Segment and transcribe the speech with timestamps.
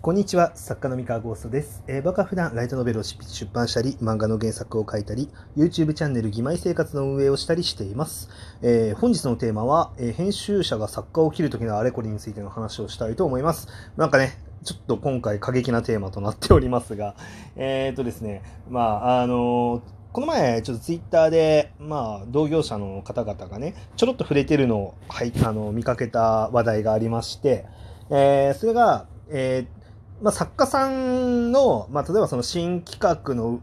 [0.00, 1.82] こんにちは、作家の三河ゴーストです。
[1.88, 3.18] えー、僕は普段ライトノベルを出
[3.52, 8.30] 版したり、漫画の原作を書いたり、YouTube チャンネル義妹生活の運営をしたりしています。
[8.62, 13.66] えー本日のテーマは、えー編集者が作家を切る時のあれこれについての話をしたいと思います。
[13.96, 17.16] なんかね、ちょっと今回過激なテーマとなっておりますが、
[17.56, 27.66] えー、っとですね、まあ、あのこの前、ちょっとツイッターで、まあ、同業者の方々がね、ちょろっと触れてるのを、はい、あの、見かけた話題がありまして、
[28.10, 29.77] えーそれが、えー
[30.20, 33.60] まあ、作家さんの、まあ、例えばその新企画の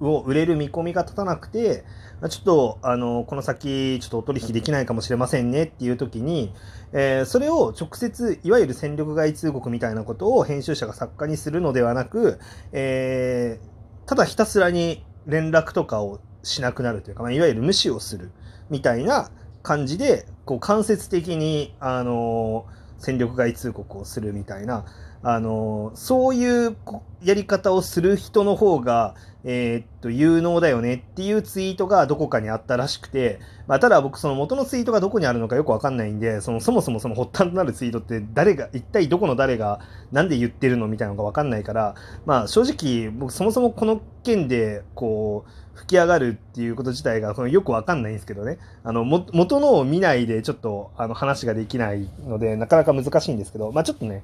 [0.00, 1.84] を売れる見込みが立たなくて、
[2.20, 6.54] まあちょっと、あの、この先、ちょっとお取引できないかもしれませんねっていう時に、
[6.92, 12.38] えーそれを直接、いわゆる戦力外通告みたいなことを編集者が作家にするのではなく、
[12.72, 18.30] えーただひたすらに連絡とかをしなくなるというか、まあ、いわゆる無視をする
[18.70, 19.30] みたいな
[19.62, 22.64] 感じで、こう間接的に、あの
[22.96, 24.86] 戦力外通告をするみたいな、
[25.22, 26.76] あのそういう
[27.22, 29.14] やり方をする人の方が、
[29.44, 39.80] えーっと、有能だよねっていうツイートがどこかにあったらしくて、まあ、ただ僕その元のツイートがどこにあるのかよくわかんないんで、そのそもそもその発端となるツイートって誰が、一体どこの誰が
[40.12, 41.94] なんで言ってるのみたいなのがわかんないから、
[42.26, 54.22] まあ正直僕そもそもこの件でこう吹き上がるっていうこと自体がそのよくわかんないんですけどね、あの元のを見ないでちょっとあの話ができないのでなかなか難しいんですけど、まあちょっとね、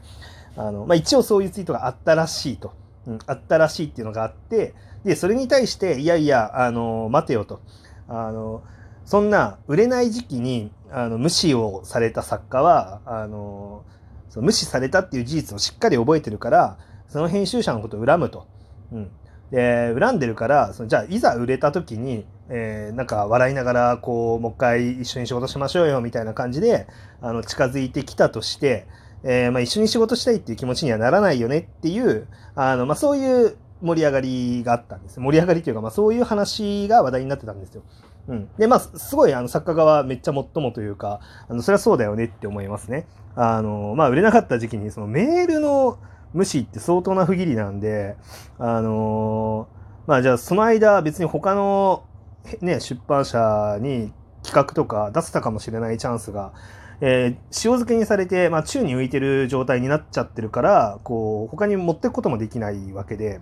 [0.56, 2.72] あの、まあ、一応そういうツイートがあったらしいと。
[3.06, 4.74] うん、あったらしいっていうのがあって、
[5.04, 7.60] で、それに対して、いやいや、あの、待てよと。
[8.08, 8.62] あの、
[9.04, 13.84] そんな売れない時期に、あの、無視をされた作家は、あの、
[14.30, 18.46] その無視されたっていう事実をしっかり覚えてるから、その編集者のことを恨むと。
[18.92, 19.10] うん。
[19.50, 26.86] で、恨んでるから、そのじゃあ、いざ売れた時に、えーなんか笑いながら、こう、もう一回一緒に仕事しましょうよ、みたいな感じで、
[27.20, 28.86] あの、近づいてきたとして、
[29.24, 35.18] えーまあ、一緒に仕事したいっていう気持ちにはならないよねっていう、あの、まあ、そういう盛り上がりがあったんです。
[35.18, 37.82] 盛り上がりというか、まあ、そういう話が話題になってたんですよ。
[38.28, 38.48] うん。
[38.58, 43.06] で、まあ、すごい、あの、作家側めっちゃもっともというか、あの、それはそうだよねって思いますね。
[43.34, 45.98] あの、まあ、売れなかった時期に、そのメールの
[46.34, 48.16] 無視って相当な不義理なんで、
[48.58, 49.68] あの
[50.06, 52.04] まあ、じゃあ、その間、別に他の、
[52.60, 54.12] ね、出版社に
[54.42, 56.52] 企画とか出せたかもしれないチャンスが、
[57.06, 63.40] えー塩漬けにされて、まあ、宙に浮いてる状態になっちゃってるから、こう、他に持っていくこともできないわけで、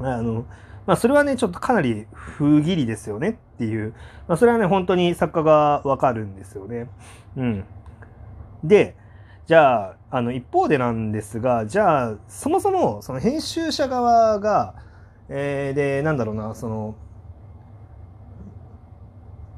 [0.00, 0.46] あの、
[0.86, 3.92] まあ、それはね、ちょっとかなり不義理ですよねっていう、
[4.26, 6.88] まあ、それはね、本当に作家がわかるんですよね。
[7.36, 7.64] うん。
[8.64, 8.96] で、
[9.46, 14.74] じゃあ、あの、一方でなんですが、じゃあ、そもそも、その編集者側が、
[15.28, 16.94] えーで、なんだろうな、その、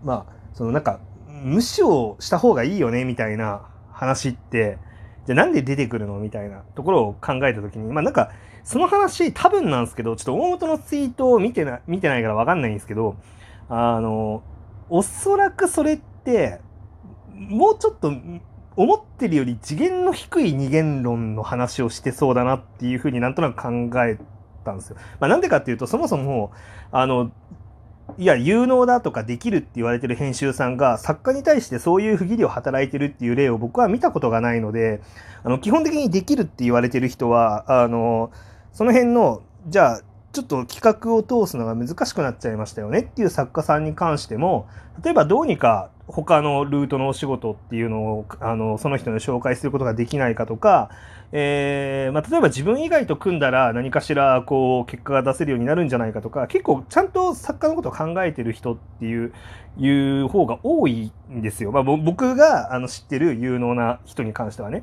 [0.03, 0.99] まあ、そのなんか、
[1.41, 3.63] 無視をした方がいいよね、みたいな
[3.93, 4.79] 話って、
[5.27, 8.31] じゃあなんで出てくるのみたいなところを考えたときに、まあなんか、
[8.65, 13.17] その話多分なんですけど、ちょっと大元のツイートを見てな、見てないからわかんないんですけど、
[13.69, 14.43] あの、
[14.89, 16.61] おそらくそれって、
[17.35, 18.13] もうちょっと、
[18.77, 24.19] 思ってるより次元の低い二元論の話をしてそうだなっていうふうになんとなく考え
[24.65, 24.97] たんですよ。
[25.19, 26.53] まあなんでかっていうと、そもそも、
[26.93, 27.31] あの、
[28.19, 35.01] いや、有能だとかできるって言われてる編集さんが作家に対してそういう不義理を働いてるっていう例を僕は見たことがないので、
[35.43, 38.31] あの、基本的にできるって言われてる人は、あの、
[38.73, 40.01] その辺の、じゃあ、
[40.33, 44.69] ちょっと企画を通すのが難しくなっちゃいましたよねっていう作家さんに関しても、
[45.03, 50.91] 例えばどうにか他のルートのお仕事っていうのを、あの、その人に紹介することができないかとか、
[51.33, 59.33] えーまあ、例えば自分以外と組んだら何かしらこう結果が出せるようになるんじゃないかとか結構ちゃんと作家のことを考えてる人っていう
[59.79, 61.71] いう方が多いんですよ。
[61.71, 64.83] まあ、僕があの知ってる有能な人に関してはね。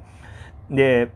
[0.70, 1.12] で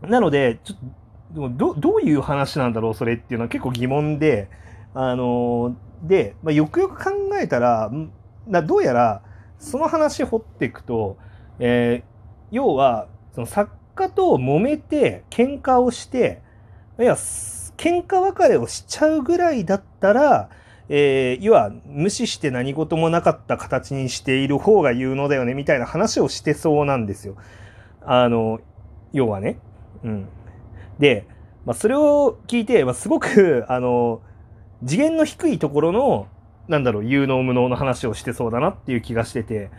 [0.00, 0.84] なのでちょっと
[1.32, 4.48] でもどどういう話なんだろうそれっていうのは結構疑問で
[4.94, 7.10] あので、まあ、よくよく考
[7.40, 7.90] えたら
[8.48, 9.22] どうやら
[9.58, 11.18] その話掘っていくと、
[11.58, 12.16] えー
[12.52, 16.42] 要はその作家と揉めて喧嘩をして
[16.98, 20.48] いや喧嘩別れをしちゃうぐらいだったら、
[20.88, 27.36] えー要は無視して何事もなかった形にしている方が有能だよねみたいな話をしてそうなんですよ。
[28.02, 28.60] あの
[29.12, 29.58] 要はね。
[30.04, 30.28] うん、
[30.98, 31.26] で、
[31.64, 34.20] まあ、それを聞いて、まあ、すごく あの
[34.84, 36.26] 次元の低いところの
[36.68, 39.70] なんだろう有能無能の話をしてそうだなっていう気がしてて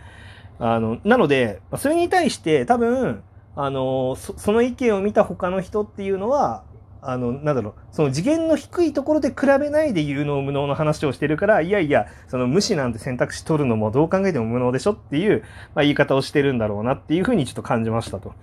[0.59, 3.23] あのなのでまあそれに対して多分
[3.55, 6.63] あのそその意見を見た他の人っていうのは
[7.01, 15.43] あのなんだろうその次元の低いところで比べないで有能無能の話をしてるからいやいやその無視なんて選択肢取るのもどう考えても無能でしょっていう、
[15.75, 18.33] まあ、言い方をしてるんだろうなっていうふうにちょっと感じましたと。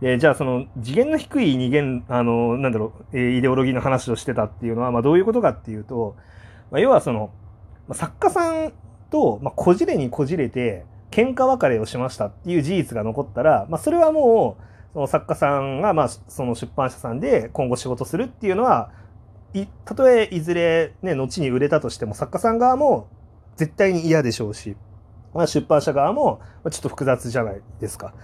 [0.00, 6.16] で、じゃあその次元の低い二元、あの、なんだろう、えイデオロギーの話をしてたっていうのは、まあどういうことかっていうと、
[6.70, 7.30] まあ、要はその、
[7.88, 8.72] まあ、作家さん
[9.10, 18.90] と、まあ、こじれにこじれて、喧嘩別れをしましたっていう事実が残ったら、まあそれはもう、その作家さんが、まあ、その出版社さんで今後仕事するっていうのは、
[19.52, 23.08] い、たとえいずれね、後に売れたとしても、作家さん側も
[23.56, 24.76] 絶対に嫌でしょうし、
[25.34, 28.14] まあ、出版社側もまあちょっと複雑じゃないですか。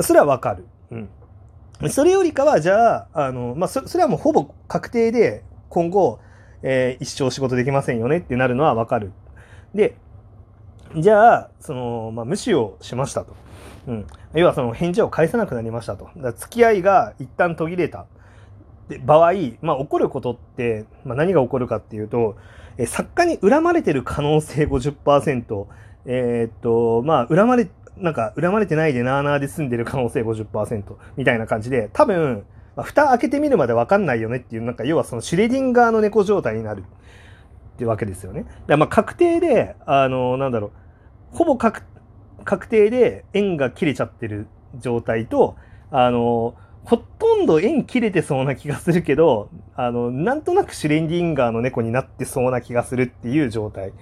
[0.00, 0.66] それはわかる。
[0.90, 1.08] うん。
[1.88, 6.20] それよりかは、じゃあ、あの、まあ、それはもうほぼ確定で、今後、
[6.62, 9.12] えー、一生仕事できませんよねってなるのはわかる。
[9.74, 9.96] で、
[10.96, 13.34] じゃあ、その、まあ、無視をしましたと。
[13.86, 14.06] うん。
[14.34, 16.10] 要はその返事を返さなくなりましたと。
[16.16, 18.06] だ付き合いが一旦途切れた。
[18.88, 22.36] で場合、まあ、起こることって、まあ、何が起こるかっていうと、
[22.76, 25.66] え作家に恨まれてる可能性50%、
[26.06, 30.82] えー、っと、まあ、恨まれて、なんか、恨まれてないでなーなーで済んでる可能性50%
[31.16, 32.44] みたいな感じで、多分、
[32.76, 38.46] まあ、蓋開けてみるまでわかんないよねっていう、なんか、要はそのシュレディンガーの猫状態になるってわけですよね。
[38.66, 40.68] だまあ、確定で、あの、なんだろ
[41.32, 41.82] う、ほぼ確
[42.68, 44.46] 定で縁が切れちゃってる
[44.78, 45.56] 状態と、
[45.90, 46.54] あの、
[46.84, 53.92] ほとんど縁切れてそうな気がするけど、あの、なんとなくシュレンディンガーの猫になってそうな気がするっていう状態。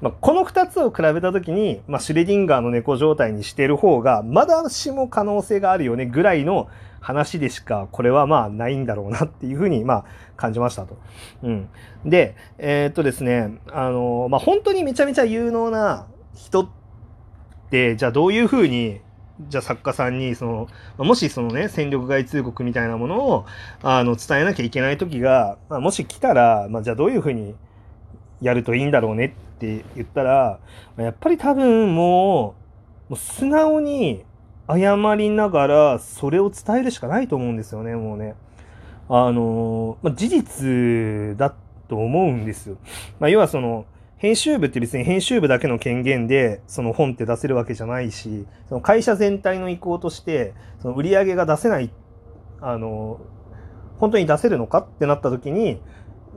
[0.00, 6.68] まあ、この二つを比べたときに、まあ、シュレディンガーの猫状態にしてる方が、まだしも可能性があるよねぐらいの
[7.00, 10.04] 話でしか、これはまあないんだろうなっていうふうに、まあ、
[10.36, 10.96] 感じましたと。
[11.42, 11.68] うん。
[12.04, 16.68] で、えー、っとですね、あの、まあ、本当にめちゃめちゃ有能な人っ
[17.70, 19.00] て、じゃあどういうふうに、
[19.48, 20.68] じゃあ作家さんに、その、
[21.04, 23.46] もしそのね、戦力外通告みたいなものを、
[23.82, 27.54] あの、伝えなきゃいけない時が、まあ、もし来たら、まあ、じゃあどういうふうに
[28.40, 30.58] やるといいんだろうねって言ったら、
[30.96, 32.54] やっぱり多分も
[33.08, 34.24] う、もう素直に
[34.68, 38.34] 謝りながら、それを伝えるしかないと思うんですよね、もうね。
[39.08, 41.54] あの、まあ、事実だ
[41.88, 42.76] と思うんですよ。
[43.18, 43.86] まあ、要はその、
[44.18, 51.90] 編集部って別に編集部だけの権限でその本って出せるわけじゃないし、その会社全体の意向として、その売り上げが出せない、
[52.60, 53.20] あの、
[53.98, 55.80] 本当に出せるのかってなった時に、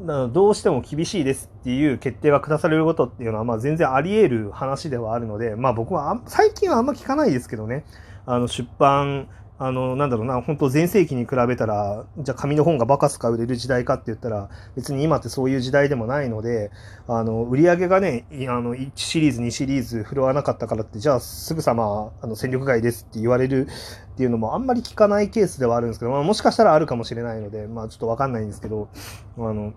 [0.06, 7.86] どうしても厳しいですっていう決定が下されることっていうのは、まあ全然あり得る話ではあるので、まあ僕は最近はあんま聞かないですけどね、
[8.26, 9.28] あの出版
[9.64, 16.72] あの、なんだろうな、本当全盛期に比べたら、じゃあ紙の本がバカすか売れる時代かって言ったら、別に今ってそういう時代でもないので、
[17.08, 23.68] あの、売り上げがね、あの、1シリーズ、2シリーズ振るわなかったからって、じゃあすぐさま、あの、戦力外ですって言われる
[24.14, 28.90] っていうのもあんまり聞かないケースではあるんですけど、まあ、もしかしたらあるかもしれないので、まあちょっとわかんないんですけど、
[29.38, 29.74] あの、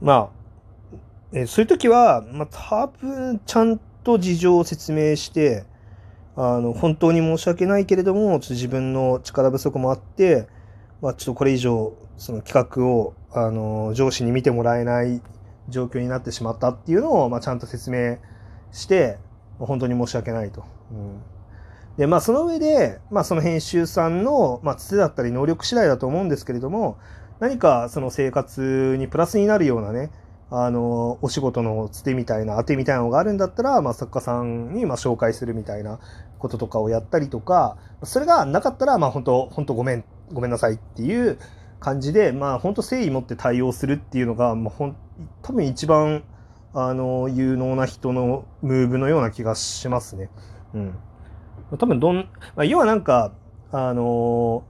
[0.00, 0.30] ま
[0.92, 0.96] あ、
[1.32, 5.64] えそういう時は、まあ多分、ちゃんと事情を説明して、
[6.36, 10.48] あの、本当に申し訳ないけれども、ちょっと自分の力不足もあって、
[11.00, 15.20] まあ、ちょっとこれ以上、その企画を、あの、上司に見てもらえない
[15.68, 18.18] 状況になってしまったっていうのを、まあ、ちゃんと説明
[18.72, 19.18] して、
[19.58, 20.64] 本当に申し訳ないと。
[20.90, 21.20] うん、
[21.96, 26.98] で、まあ、その上で、まあ、その編集さんの、まあ、つてだったり能力次第だと思うんですけれども、
[27.40, 30.10] 何かその生活にプラスになるようなね、
[30.50, 35.98] あの、お仕事のつてみたいな、当てみたいなのがあるんだったら、まあ、作家さんに、まあ、紹介するみたいな
[36.38, 41.38] こととかをやったりとか、それがなかったら、まあ、本当本当ごめん、ごめんなさいっていう
[41.80, 44.96] 感じで、まあ、本当誠意持って対応するっていうのが、まあ、ほん、
[45.42, 46.22] 多分一番、
[46.72, 50.28] あの、有能な人のムーブのような気がしますね。
[50.74, 50.94] うん。
[51.78, 53.32] 多分どん、まあ、要はなんか、
[53.72, 54.62] あの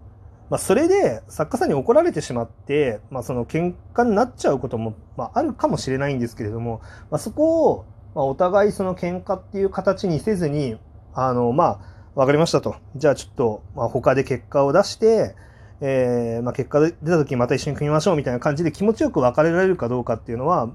[0.50, 7.84] まあ、それで作家さんに怒られてしまって、まあ、その喧嘩になっちゃうことも、まあ、あるかもしれないんですけれども、まあ、そこを、
[8.14, 10.76] まあ、お互いその喧嘩っていう形にせずに、
[11.14, 12.76] あの、まあ、わかりましたと。
[12.96, 15.34] じゃあちょっと、まあ、他で結果を出して、
[15.80, 20.70] えー、まあ、結果出た時にまた一緒に組みましょうみたいな感じで気持ちよく別れられるかどうかっていうのは、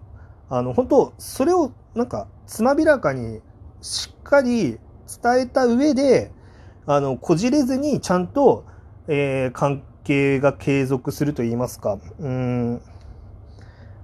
[0.49, 3.41] あの、本当それをなんか、つまびらかに
[3.81, 4.79] しっかり
[5.21, 6.31] 伝えた上で、
[6.85, 8.65] あの、こじれずにちゃんと、
[9.11, 12.81] えー、関係が継続すると言いますか、うん、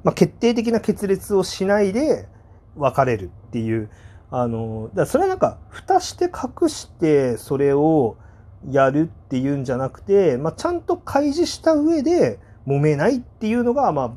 [0.04, 2.28] まあ、決定的な決裂をしないで
[2.76, 3.90] 別れるっていう、
[4.32, 8.18] あの、だそれはなんか、蓋して隠してそれを
[8.70, 14.12] やるっていうんじゃなくて、まあ、ちゃんと開示した上で揉めないっていうのが、まあ、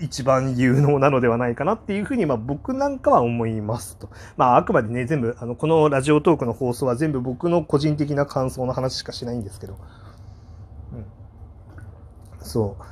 [0.00, 4.10] 一番有能なのではないかなっていうふうに、まあ僕なんかは思いますと。
[4.36, 9.78] まああくまでね、全部、あの、このラジオトークの放送は全部僕の個人的な感想の話しかしないんですけど。
[12.46, 12.82] そう。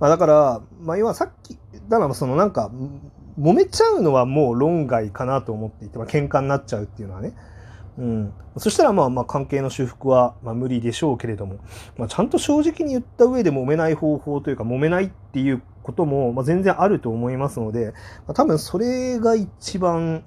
[0.00, 1.58] まあ、だから、まあ、要はさっき、
[1.88, 2.70] だからそのなんか、
[3.40, 7.34] 揉めちゃうのはもう論外かなと思っていて、まあ、喧嘩になっちゃうっていうのはね。
[7.98, 8.32] うん。
[8.56, 11.58] そしたらまあまあ関係の修復はまあ無理でしょうけれども、
[11.96, 17.92] まあ、ちゃんと正直に言った上で揉めない方法というか揉めないっていうこともま全然あると思いますので、
[18.26, 20.24] まあ、多分それが一番、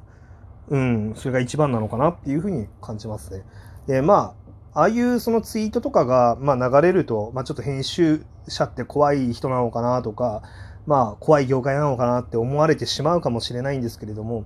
[0.69, 3.43] うん、それが一番なのかなっていうふうに感じますね。
[3.87, 4.35] で、ま
[4.73, 10.43] あ、ああいうそのツイートとかがまあ流れると、まあちょっと編集者って怖い人なのかなとか、
[10.85, 14.45] まあ怖い業界なのかなって思われてしまうかもしれないんですけれども、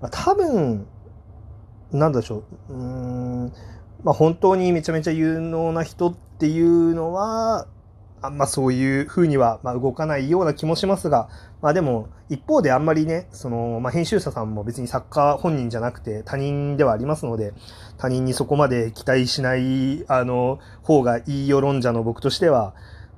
[0.00, 0.86] まあ、多分、
[1.92, 2.72] なんでしょう。
[2.72, 3.52] うん。
[4.04, 7.66] まあ本当にめちゃめちゃ有能な人っていうのは、
[8.22, 11.30] あんまそういう風にはま動かないような気もしますが、
[11.62, 17.54] まあでも一方であんまりね、その、まあ編集者さんも別に作家本人じゃなくて他人ではありますので、
[17.96, 22.74] 他人にそこまで期待しない、あの、方がいい世論者の僕としては、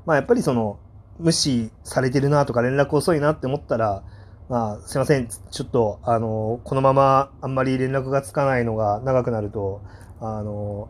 [0.06, 0.78] まあやっぱりその、
[1.18, 4.02] 無視されてるなとか連絡遅いなって思ったら、
[4.48, 5.28] まあ、すいません。
[5.28, 9.82] ちょっと、あの、このままあんまり連絡がつかないのが長くなると、
[10.20, 10.88] あの、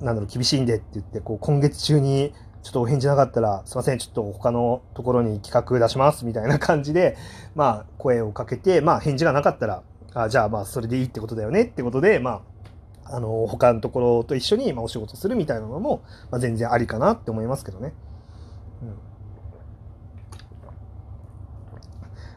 [0.00, 3.98] なんだろう、厳しいんでって言って、こう、今月中にちょっとお返事なかったら、すいません。
[3.98, 6.26] ちょっと他のところに企画出します。
[6.26, 7.16] みたいな感じで、
[7.54, 12.42] まあ、声をかけて、まあ、返事がなかったら、あじゃあ、まあ、それでいいってことだよねってことで、ま
[13.04, 17.94] あ、あの、他のところと一緒に、まあ、お仕事するみたいなのも、まあ、全然ありかなって思いますけどね。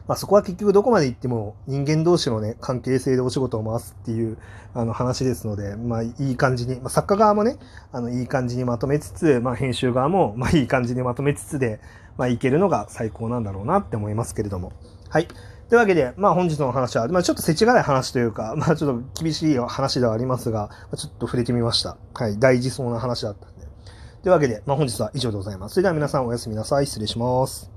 [0.06, 4.36] まあ、そこは結局どこまで行っても人間同士のね、関係性でお仕事を回すっていう
[4.74, 7.56] あの話ですので、まあいい感じに、まあ、作家側もね、
[7.90, 11.80] あのいい感じにまとめつつ、まあ編集側もまあいい感じにまとめつつで、
[12.18, 14.72] まあいけるのが最高なんだろうなって思いますけれども。
[15.08, 15.26] はい。
[15.70, 21.96] というわけで、まあ本日の話は、まあちょっと世知辛い話というか、まあちょっと厳しい話ではありますが、ちょっと触れてみました。
[22.12, 22.38] はい。
[22.38, 23.53] 大事そうな話だった。
[24.24, 25.74] というわけで、まあ本日は以上でございます。
[25.74, 26.86] それでは皆さんおやすみなさい。
[26.86, 27.73] 失礼します。